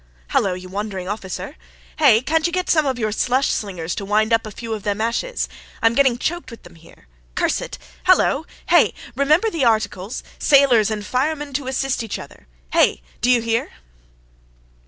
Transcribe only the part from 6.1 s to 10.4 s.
choked with them here. Curse it! Hallo! Hey! Remember the articles: